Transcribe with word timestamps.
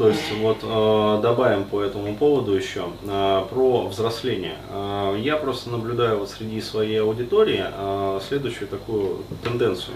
То 0.00 0.08
есть 0.08 0.32
вот 0.40 0.56
э, 0.62 1.20
добавим 1.22 1.64
по 1.64 1.82
этому 1.82 2.16
поводу 2.16 2.54
еще 2.54 2.84
э, 3.02 3.44
про 3.50 3.86
взросление. 3.86 4.56
Э, 4.70 5.14
я 5.20 5.36
просто 5.36 5.68
наблюдаю 5.68 6.20
вот 6.20 6.30
среди 6.30 6.62
своей 6.62 7.02
аудитории 7.02 7.62
э, 7.70 8.20
следующую 8.26 8.68
такую 8.68 9.18
тенденцию. 9.44 9.94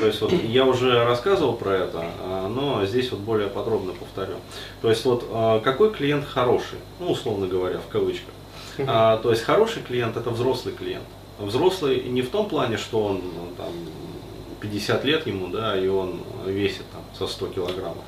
То 0.00 0.06
есть 0.06 0.22
вот 0.22 0.32
я 0.32 0.64
уже 0.64 1.04
рассказывал 1.04 1.52
про 1.52 1.74
это, 1.74 2.02
э, 2.02 2.46
но 2.48 2.86
здесь 2.86 3.10
вот 3.10 3.20
более 3.20 3.48
подробно 3.48 3.92
повторю. 3.92 4.36
То 4.80 4.88
есть 4.88 5.04
вот 5.04 5.26
э, 5.30 5.60
какой 5.62 5.92
клиент 5.92 6.24
хороший, 6.24 6.78
ну 6.98 7.10
условно 7.10 7.46
говоря, 7.46 7.76
в 7.86 7.92
кавычках. 7.92 8.32
А, 8.78 9.18
то 9.18 9.28
есть 9.28 9.42
хороший 9.42 9.82
клиент 9.82 10.16
это 10.16 10.30
взрослый 10.30 10.72
клиент. 10.72 11.04
Взрослый 11.38 12.04
не 12.04 12.22
в 12.22 12.30
том 12.30 12.48
плане, 12.48 12.78
что 12.78 13.04
он 13.04 13.16
ну, 13.16 13.54
там 13.58 13.66
50 14.62 15.04
лет 15.04 15.26
ему, 15.26 15.48
да, 15.48 15.76
и 15.76 15.88
он 15.88 16.20
весит 16.46 16.84
там 16.92 17.02
со 17.18 17.26
100 17.26 17.48
килограммов. 17.48 18.04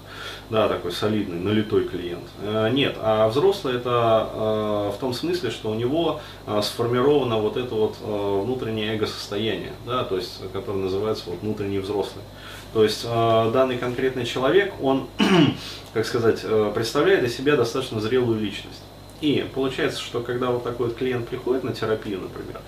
Да, 0.50 0.68
такой 0.68 0.92
солидный, 0.92 1.40
налитой 1.40 1.84
клиент. 1.84 2.24
Э, 2.42 2.70
нет, 2.70 2.96
а 3.00 3.28
взрослый 3.28 3.76
это 3.76 4.28
э, 4.32 4.92
в 4.94 5.00
том 5.00 5.12
смысле, 5.12 5.50
что 5.50 5.70
у 5.70 5.74
него 5.74 6.20
э, 6.46 6.60
сформировано 6.62 7.38
вот 7.38 7.56
это 7.56 7.74
вот 7.74 7.96
внутреннее 8.00 8.94
эго-состояние, 8.94 9.72
да, 9.84 10.04
то 10.04 10.16
есть, 10.16 10.40
которое 10.52 10.78
называется 10.78 11.24
вот 11.26 11.40
внутренний 11.40 11.78
взрослый. 11.80 12.24
То 12.72 12.82
есть 12.82 13.04
данный 13.04 13.78
конкретный 13.78 14.24
человек, 14.24 14.74
он, 14.82 15.06
как 15.92 16.06
сказать, 16.06 16.44
представляет 16.74 17.24
из 17.24 17.36
себя 17.36 17.56
достаточно 17.56 18.00
зрелую 18.00 18.40
личность. 18.40 18.82
И 19.24 19.42
получается, 19.54 20.02
что 20.02 20.20
когда 20.20 20.50
вот 20.50 20.64
такой 20.64 20.88
вот 20.88 20.96
клиент 20.96 21.26
приходит 21.26 21.64
на 21.64 21.72
терапию, 21.72 22.20
например, 22.20 22.60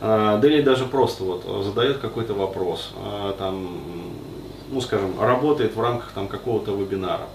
да 0.00 0.40
или 0.44 0.62
даже 0.62 0.84
просто 0.84 1.24
вот 1.24 1.64
задает 1.64 1.98
какой-то 1.98 2.34
вопрос, 2.34 2.92
там, 3.36 3.80
ну 4.70 4.80
скажем, 4.80 5.20
работает 5.20 5.74
в 5.74 5.80
рамках 5.80 6.12
там 6.12 6.28
какого-то 6.28 6.72
вебинара. 6.72 7.26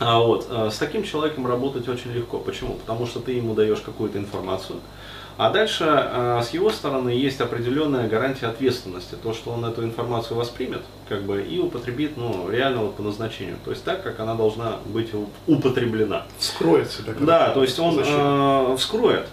А 0.00 0.18
вот, 0.18 0.46
э, 0.50 0.70
с 0.72 0.78
таким 0.78 1.04
человеком 1.04 1.46
работать 1.46 1.88
очень 1.88 2.12
легко. 2.12 2.38
Почему? 2.38 2.74
Потому 2.74 3.06
что 3.06 3.20
ты 3.20 3.32
ему 3.32 3.54
даешь 3.54 3.80
какую-то 3.80 4.18
информацию, 4.18 4.78
а 5.36 5.50
дальше 5.50 5.84
э, 5.86 6.42
с 6.44 6.50
его 6.50 6.70
стороны 6.70 7.08
есть 7.08 7.40
определенная 7.40 8.08
гарантия 8.08 8.46
ответственности, 8.46 9.16
то, 9.20 9.32
что 9.32 9.50
он 9.50 9.64
эту 9.64 9.82
информацию 9.82 10.36
воспримет 10.36 10.82
как 11.08 11.22
бы, 11.22 11.42
и 11.42 11.58
употребит 11.58 12.16
ну, 12.16 12.48
реально 12.50 12.82
вот 12.82 12.96
по 12.96 13.02
назначению, 13.02 13.56
то 13.64 13.70
есть 13.70 13.82
так, 13.84 14.02
как 14.02 14.20
она 14.20 14.34
должна 14.34 14.78
быть 14.86 15.10
употреблена. 15.46 16.22
Вскроет 16.38 16.90
себя. 16.90 17.14
Да, 17.18 17.50
то 17.50 17.62
есть 17.62 17.78
он 17.78 17.98
э, 17.98 18.76
вскроет. 18.78 19.28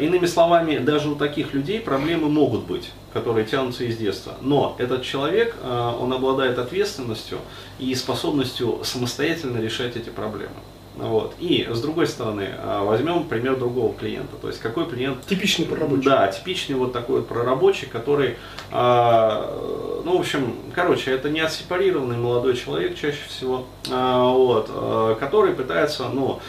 Иными 0.00 0.26
словами, 0.26 0.78
даже 0.78 1.08
у 1.08 1.14
таких 1.14 1.54
людей 1.54 1.80
проблемы 1.80 2.28
могут 2.28 2.64
быть 2.64 2.90
которые 3.14 3.46
тянутся 3.46 3.84
из 3.84 3.96
детства. 3.96 4.34
Но 4.42 4.74
этот 4.78 5.02
человек, 5.02 5.56
э, 5.62 5.92
он 6.00 6.12
обладает 6.12 6.58
ответственностью 6.58 7.38
и 7.78 7.94
способностью 7.94 8.80
самостоятельно 8.82 9.58
решать 9.58 9.96
эти 9.96 10.10
проблемы. 10.10 10.56
Вот. 10.96 11.34
И 11.40 11.66
с 11.68 11.80
другой 11.80 12.06
стороны, 12.06 12.50
а, 12.56 12.84
возьмем 12.84 13.24
пример 13.24 13.56
другого 13.56 13.92
клиента. 13.94 14.36
То 14.40 14.46
есть 14.46 14.60
какой 14.60 14.88
клиент... 14.88 15.26
Типичный 15.26 15.66
прорабочий. 15.66 16.04
Да, 16.04 16.28
типичный 16.28 16.76
вот 16.76 16.92
такой 16.92 17.16
вот 17.16 17.28
прорабочий, 17.28 17.88
который, 17.88 18.36
а, 18.70 20.00
ну, 20.04 20.16
в 20.16 20.20
общем, 20.20 20.54
короче, 20.72 21.10
это 21.10 21.30
не 21.30 21.40
отсепарированный 21.40 22.16
молодой 22.16 22.56
человек 22.56 22.96
чаще 22.96 23.18
всего, 23.26 23.66
вот, 23.88 25.18
который 25.18 25.54
пытается, 25.54 26.08
ну, 26.10 26.40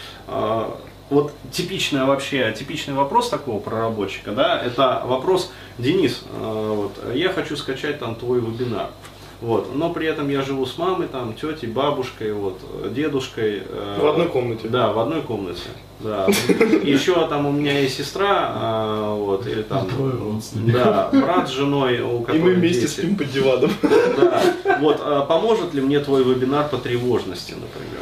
вот 1.10 1.34
типичный 1.52 2.06
вообще, 2.06 2.54
типичный 2.58 2.94
вопрос 2.94 3.30
такого 3.30 3.60
проработчика, 3.60 4.32
да, 4.32 4.60
это 4.60 5.04
вопрос, 5.06 5.52
Денис, 5.78 6.24
вот, 6.40 6.94
я 7.14 7.30
хочу 7.30 7.56
скачать 7.58 8.00
там 8.00 8.16
твой 8.16 8.40
вебинар. 8.40 8.90
Вот. 9.42 9.76
Но 9.76 9.92
при 9.92 10.08
этом 10.08 10.30
я 10.30 10.42
живу 10.42 10.66
с 10.66 10.78
мамой, 10.78 11.08
там, 11.08 11.34
тетей, 11.34 11.68
бабушкой, 11.68 12.34
вот, 12.34 12.58
дедушкой. 12.94 13.64
Э, 13.68 14.00
в 14.02 14.08
одной 14.08 14.28
комнате. 14.28 14.70
Да, 14.70 14.92
в 14.92 15.00
одной 15.00 15.22
комнате. 15.22 15.62
Да. 16.00 16.28
Еще 16.84 17.14
там 17.28 17.46
у 17.46 17.52
меня 17.52 17.80
есть 17.80 17.98
сестра, 17.98 18.54
э, 18.56 19.16
вот, 19.18 19.46
или 19.48 19.62
там, 19.62 19.88
да, 20.54 21.10
брат 21.12 21.50
с 21.50 21.52
женой, 21.52 22.02
у 22.02 22.22
которых 22.22 22.42
И 22.42 22.44
мы 22.44 22.54
вместе 22.54 22.82
дети. 22.82 22.92
спим 22.92 23.16
под 23.18 23.32
диваном. 23.32 23.72
Да. 23.82 24.42
Вот, 24.80 25.02
а 25.02 25.26
поможет 25.26 25.74
ли 25.74 25.82
мне 25.82 26.00
твой 26.00 26.24
вебинар 26.24 26.68
по 26.70 26.78
тревожности, 26.78 27.52
например? 27.52 28.02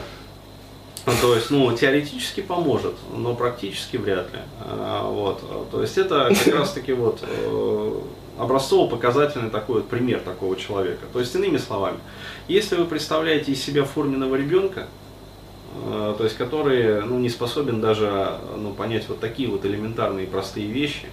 То 1.05 1.35
есть, 1.35 1.51
ну, 1.51 1.75
теоретически 1.75 2.41
поможет, 2.41 2.93
но 3.15 3.35
практически 3.35 3.97
вряд 3.97 4.31
ли. 4.33 4.39
А, 4.61 5.09
вот. 5.09 5.69
То 5.69 5.81
есть 5.81 5.97
это 5.97 6.29
как 6.45 6.53
раз 6.53 6.71
таки 6.71 6.93
вот 6.93 7.19
э, 7.21 7.99
образцово-показательный 8.37 9.49
такой 9.49 9.81
вот 9.81 9.89
пример 9.89 10.21
такого 10.21 10.55
человека. 10.55 11.05
То 11.11 11.19
есть, 11.19 11.35
иными 11.35 11.57
словами, 11.57 11.97
если 12.47 12.77
вы 12.77 12.85
представляете 12.85 13.51
из 13.51 13.61
себя 13.61 13.83
форменного 13.83 14.35
ребенка, 14.35 14.87
э, 15.75 16.15
то 16.17 16.23
есть, 16.23 16.37
который 16.37 17.01
ну, 17.01 17.19
не 17.19 17.29
способен 17.29 17.81
даже 17.81 18.37
ну, 18.57 18.71
понять 18.71 19.09
вот 19.09 19.19
такие 19.19 19.49
вот 19.49 19.65
элементарные 19.65 20.25
простые 20.25 20.67
вещи, 20.67 21.07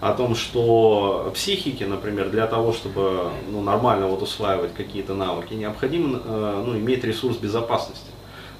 о 0.00 0.14
том, 0.14 0.34
что 0.34 1.30
психике, 1.34 1.86
например, 1.86 2.30
для 2.30 2.46
того, 2.46 2.72
чтобы 2.72 3.30
ну, 3.50 3.60
нормально 3.60 4.06
вот 4.06 4.22
усваивать 4.22 4.72
какие-то 4.74 5.14
навыки, 5.14 5.52
необходимо 5.52 6.20
э, 6.24 6.62
ну, 6.66 6.76
иметь 6.78 7.04
ресурс 7.04 7.36
безопасности. 7.36 8.10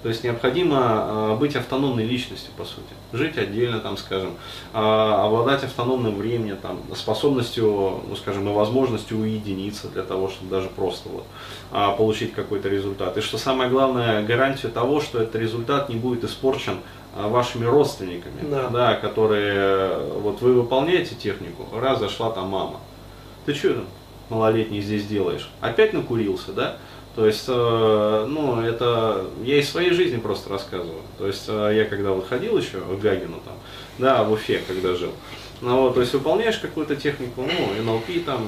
То 0.02 0.08
есть 0.08 0.24
необходимо 0.24 0.78
а, 0.80 1.36
быть 1.36 1.56
автономной 1.56 2.04
личностью, 2.04 2.52
по 2.56 2.64
сути. 2.64 2.88
Жить 3.12 3.36
отдельно, 3.36 3.80
там, 3.80 3.98
скажем, 3.98 4.30
а, 4.72 5.26
обладать 5.26 5.62
автономным 5.62 6.16
временем, 6.16 6.56
там, 6.56 6.80
способностью, 6.94 8.00
ну, 8.08 8.16
скажем, 8.16 8.48
и 8.48 8.52
возможностью 8.52 9.18
уединиться 9.18 9.88
для 9.88 10.02
того, 10.02 10.28
чтобы 10.28 10.50
даже 10.50 10.68
просто 10.68 11.10
вот, 11.10 11.24
а, 11.70 11.92
получить 11.92 12.32
какой-то 12.32 12.68
результат. 12.68 13.18
И 13.18 13.20
что 13.20 13.36
самое 13.36 13.68
главное, 13.68 14.22
гарантию 14.22 14.72
того, 14.72 15.00
что 15.02 15.20
этот 15.20 15.36
результат 15.36 15.90
не 15.90 15.96
будет 15.96 16.24
испорчен 16.24 16.78
вашими 17.16 17.64
родственниками, 17.64 18.48
да. 18.48 18.68
Да, 18.68 18.94
которые, 18.94 19.98
вот 20.20 20.40
вы 20.40 20.54
выполняете 20.54 21.16
технику, 21.16 21.66
раз 21.76 21.98
зашла 21.98 22.30
там 22.30 22.48
мама, 22.48 22.78
ты 23.46 23.52
что 23.52 23.84
малолетний 24.28 24.80
здесь 24.80 25.06
делаешь? 25.06 25.50
Опять 25.60 25.92
накурился, 25.92 26.52
да? 26.52 26.76
То 27.16 27.26
есть, 27.26 27.44
э, 27.48 28.26
ну, 28.28 28.60
это 28.60 29.26
я 29.42 29.58
из 29.58 29.68
своей 29.68 29.90
жизни 29.90 30.18
просто 30.18 30.50
рассказываю. 30.50 31.02
То 31.18 31.26
есть, 31.26 31.44
э, 31.48 31.72
я 31.74 31.84
когда 31.84 32.12
вот 32.12 32.28
ходил 32.28 32.56
еще 32.56 32.78
в 32.78 33.00
Гагину 33.00 33.40
там, 33.44 33.54
да, 33.98 34.22
в 34.22 34.32
Уфе, 34.32 34.62
когда 34.66 34.94
жил, 34.94 35.12
ну, 35.60 35.82
вот, 35.82 35.94
то 35.94 36.00
есть, 36.00 36.12
выполняешь 36.12 36.58
какую-то 36.58 36.96
технику, 36.96 37.42
ну, 37.42 37.82
НЛП 37.82 38.24
там, 38.24 38.46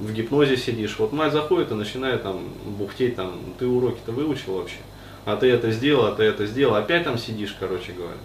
в 0.00 0.12
гипнозе 0.12 0.56
сидишь, 0.56 0.98
вот 0.98 1.12
мать 1.12 1.32
заходит 1.32 1.70
и 1.70 1.74
начинает 1.74 2.22
там 2.22 2.40
бухтеть, 2.64 3.16
там, 3.16 3.38
ты 3.58 3.66
уроки-то 3.66 4.12
выучил 4.12 4.54
вообще, 4.54 4.78
а 5.26 5.36
ты 5.36 5.50
это 5.50 5.70
сделал, 5.70 6.06
а 6.06 6.12
ты 6.12 6.22
это 6.22 6.46
сделал, 6.46 6.74
опять 6.74 7.04
там 7.04 7.18
сидишь, 7.18 7.54
короче 7.60 7.92
говоря. 7.92 8.16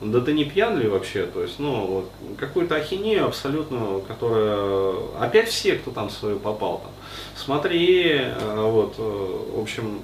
Да 0.00 0.20
ты 0.20 0.32
не 0.32 0.44
пьян 0.44 0.78
ли 0.78 0.88
вообще? 0.88 1.26
То 1.26 1.42
есть, 1.42 1.58
ну, 1.58 1.86
вот, 1.86 2.10
какую-то 2.38 2.76
ахинею 2.76 3.26
абсолютно, 3.26 4.00
которая... 4.06 4.94
Опять 5.20 5.48
все, 5.48 5.74
кто 5.76 5.90
там 5.90 6.10
свою 6.10 6.38
попал 6.38 6.78
там. 6.78 6.92
Смотри, 7.36 8.12
э, 8.12 8.68
вот, 8.68 8.94
э, 8.98 9.56
в 9.56 9.60
общем, 9.60 10.00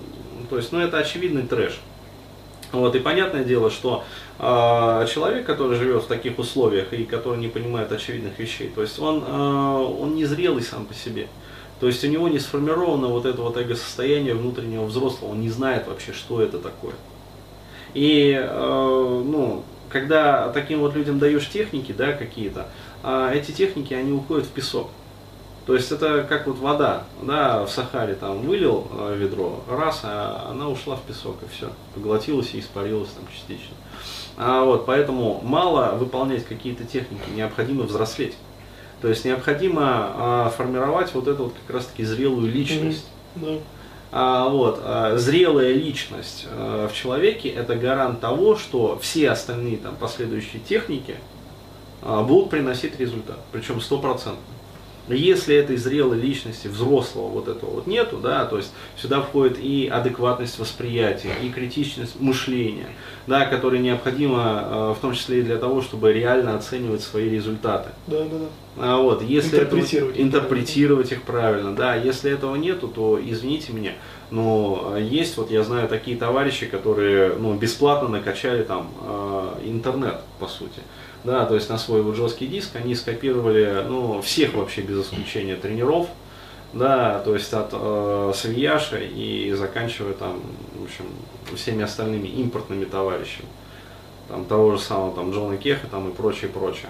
то 0.49 0.57
есть, 0.57 0.73
ну, 0.73 0.81
это 0.81 0.99
очевидный 0.99 1.43
трэш. 1.43 1.81
Вот, 2.73 2.95
и 2.95 3.01
понятное 3.01 3.45
дело, 3.45 3.71
что 3.71 4.05
э, 4.39 5.07
человек, 5.13 5.45
который 5.45 5.77
живет 5.77 6.05
в 6.05 6.07
таких 6.07 6.39
условиях 6.39 6.93
и 6.93 7.05
который 7.05 7.39
не 7.39 7.49
понимает 7.49 7.91
очевидных 7.91 8.39
вещей, 8.39 8.71
то 8.73 8.81
есть 8.83 8.99
он, 9.01 9.25
э, 9.27 9.97
он 10.01 10.15
не 10.15 10.25
зрелый 10.25 10.63
сам 10.63 10.87
по 10.87 10.95
себе. 10.95 11.27
То 11.81 11.87
есть 11.87 12.05
у 12.05 12.09
него 12.09 12.29
не 12.29 12.39
сформировано 12.39 13.09
вот 13.09 13.27
это 13.27 13.43
вот 13.43 13.57
эго-состояние 13.57 14.35
внутреннего 14.35 14.85
взрослого, 14.85 15.33
он 15.33 15.41
не 15.41 15.49
знает 15.49 15.89
вообще, 15.89 16.13
что 16.13 16.41
это 16.41 16.59
такое. 16.59 16.95
И, 17.95 18.39
э, 18.41 19.23
ну, 19.27 19.65
когда 19.91 20.49
таким 20.51 20.81
вот 20.81 20.95
людям 20.95 21.19
даешь 21.19 21.49
техники, 21.49 21.93
да, 21.93 22.13
какие-то, 22.13 22.69
а 23.03 23.33
эти 23.33 23.51
техники, 23.53 23.93
они 23.95 24.13
уходят 24.13 24.47
в 24.47 24.51
песок. 24.51 24.89
То 25.67 25.75
есть 25.75 25.93
это 25.93 26.25
как 26.29 26.47
вот 26.47 26.59
вода, 26.59 27.05
да, 27.23 27.65
в 27.65 27.71
Сахаре 27.71 28.15
там 28.15 28.41
вылил 28.41 28.89
э, 28.93 29.17
ведро, 29.17 29.63
раз, 29.69 30.01
а 30.05 30.49
она 30.51 30.69
ушла 30.69 30.97
в 30.97 31.03
песок 31.03 31.37
и 31.43 31.55
все, 31.55 31.71
поглотилась 31.95 32.55
и 32.55 32.61
испарилась 32.61 33.11
там 33.11 33.25
частично. 33.33 33.77
А 34.37 34.65
вот, 34.65 34.87
поэтому 34.87 35.41
мало 35.45 35.95
выполнять 35.97 36.45
какие-то 36.47 36.85
техники, 36.85 37.23
необходимо 37.35 37.85
взрослеть. 37.85 38.35
То 39.03 39.09
есть 39.09 39.25
необходимо 39.25 39.83
а, 39.83 40.53
формировать 40.57 41.15
вот 41.15 41.29
эту 41.29 41.45
вот 41.45 41.55
как 41.67 41.77
раз 41.77 41.87
таки 41.87 42.05
зрелую 42.05 42.51
личность. 42.51 43.07
Mm-hmm. 43.35 43.59
Да. 43.59 43.63
А, 44.13 44.49
вот, 44.49 44.81
а, 44.83 45.17
зрелая 45.17 45.73
личность 45.73 46.47
а, 46.51 46.89
в 46.89 46.95
человеке 46.95 47.49
это 47.49 47.77
гарант 47.77 48.21
того, 48.21 48.57
что 48.57 48.99
все 49.01 49.31
остальные 49.31 49.77
там, 49.77 49.95
последующие 49.97 50.61
техники 50.61 51.17
будут 52.03 52.49
приносить 52.49 52.99
результат, 52.99 53.39
причем 53.53 53.79
стопроцентно. 53.79 54.41
Если 55.09 55.55
этой 55.55 55.77
зрелой 55.77 56.19
личности, 56.19 56.67
взрослого 56.67 57.29
вот 57.29 57.49
этого 57.49 57.71
вот 57.71 57.87
нету, 57.87 58.17
да, 58.17 58.47
то 58.47 58.57
есть 58.57 58.73
сюда 58.97 59.21
входит 59.21 59.59
и 59.59 59.87
адекватность 59.87 60.59
восприятия, 60.59 61.33
и 61.43 61.51
критичность 61.51 62.19
мышления, 62.19 62.87
да, 63.27 63.45
которая 63.45 63.81
необходима 63.81 64.95
в 64.95 65.01
том 65.03 65.13
числе 65.13 65.41
и 65.41 65.43
для 65.43 65.59
того, 65.59 65.83
чтобы 65.83 66.11
реально 66.15 66.57
оценивать 66.57 67.03
свои 67.03 67.29
результаты. 67.29 67.91
Да, 68.07 68.21
да, 68.21 68.39
да. 68.39 68.47
А 68.77 68.99
вот, 68.99 69.23
если 69.23 69.57
интерпретировать, 69.57 70.15
этого, 70.15 70.27
интерпретировать. 70.27 71.13
их 71.13 71.23
правильно, 71.23 71.75
да, 71.75 71.97
если 71.97 72.31
этого 72.31 72.55
нету, 72.55 72.89
то 72.89 73.21
извините 73.23 73.73
меня, 73.73 73.93
но 74.31 74.95
э, 74.97 75.03
есть, 75.03 75.37
вот 75.37 75.51
я 75.51 75.65
знаю 75.65 75.89
такие 75.89 76.17
товарищи, 76.17 76.67
которые 76.67 77.35
ну, 77.35 77.55
бесплатно 77.55 78.09
накачали 78.09 78.63
там 78.63 78.91
э, 79.03 79.61
интернет, 79.65 80.21
по 80.39 80.47
сути. 80.47 80.81
Да, 81.25 81.45
то 81.45 81.55
есть 81.55 81.69
на 81.69 81.77
свой 81.77 82.01
вот 82.01 82.17
жесткий 82.17 82.47
диск 82.47 82.77
они 82.77 82.95
скопировали 82.95 83.85
ну, 83.87 84.23
всех 84.23 84.55
вообще 84.55 84.81
без 84.81 85.05
исключения 85.05 85.57
тренеров, 85.57 86.07
да, 86.73 87.19
то 87.19 87.35
есть 87.35 87.53
от 87.53 87.71
э, 87.73 88.33
Савияша 88.35 88.99
и 88.99 89.53
заканчивая 89.53 90.15
там, 90.15 90.41
в 90.79 90.85
общем, 90.85 91.05
всеми 91.57 91.83
остальными 91.83 92.29
импортными 92.29 92.85
товарищами, 92.85 93.49
там 94.29 94.45
того 94.45 94.77
же 94.77 94.79
самого 94.79 95.15
там 95.15 95.33
Джона 95.33 95.57
Кеха 95.57 95.89
там 95.89 96.09
и 96.09 96.15
прочее, 96.15 96.49
прочее. 96.49 96.89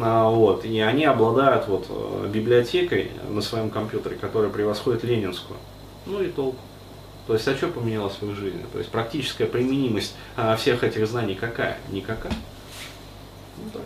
А, 0.00 0.28
вот, 0.28 0.64
и 0.64 0.78
они 0.80 1.04
обладают 1.04 1.68
вот 1.68 1.86
э, 1.88 2.28
библиотекой 2.28 3.12
на 3.30 3.40
своем 3.40 3.70
компьютере, 3.70 4.16
которая 4.16 4.50
превосходит 4.50 5.04
ленинскую. 5.04 5.58
Ну 6.04 6.22
и 6.22 6.28
толку. 6.28 6.58
То 7.26 7.32
есть, 7.32 7.48
а 7.48 7.56
что 7.56 7.68
поменялось 7.68 8.14
в 8.20 8.30
их 8.30 8.36
жизни? 8.36 8.64
То 8.72 8.78
есть, 8.78 8.90
практическая 8.90 9.46
применимость 9.46 10.14
а, 10.36 10.56
всех 10.56 10.84
этих 10.84 11.06
знаний 11.08 11.34
какая? 11.34 11.78
Никакая. 11.90 12.34
Ну 13.56 13.70
так. 13.72 13.82